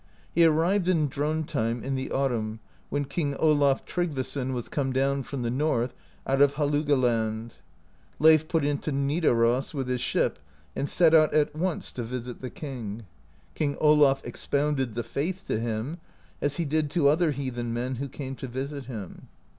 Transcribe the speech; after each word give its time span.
He 0.33 0.43
arrived 0.45 0.87
in 0.87 1.09
Drontheim 1.09 1.83
in 1.83 1.93
the 1.93 2.09
autumn, 2.11 2.59
when 2.89 3.05
King 3.05 3.35
Olaf 3.35 3.85
Tryggvasson 3.85 4.51
was 4.51 4.67
come 4.67 4.91
down 4.91 5.21
from 5.21 5.43
the 5.43 5.51
north, 5.51 5.93
out 6.25 6.41
of 6.41 6.55
Halagoland. 6.55 7.51
Leif 8.17 8.47
put 8.47 8.65
in 8.65 8.79
to 8.79 8.91
Nidaros 8.91 9.75
with 9.75 9.87
his 9.87 10.01
ship, 10.01 10.39
and 10.75 10.89
set 10.89 11.13
out 11.13 11.35
at 11.35 11.55
once 11.55 11.91
to 11.91 12.01
visit 12.01 12.41
the 12.41 12.49
king. 12.49 13.05
King 13.53 13.77
Olaf 13.79 14.25
expounded 14.25 14.95
the 14.95 15.03
faith 15.03 15.45
to 15.45 15.59
him, 15.59 15.99
as 16.41 16.55
he 16.57 16.65
did 16.65 16.89
to 16.89 17.07
other 17.07 17.29
heathen 17.29 17.71
men 17.71 17.97
who 17.97 18.07
came 18.09 18.33
to 18.37 18.47
visit 18.47 18.85
him. 18.85 19.27